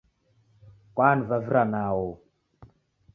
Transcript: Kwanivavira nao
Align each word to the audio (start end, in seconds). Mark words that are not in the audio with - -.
Kwanivavira 0.95 1.63
nao 1.73 2.09